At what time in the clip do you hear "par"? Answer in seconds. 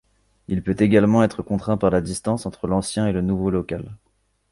1.77-1.91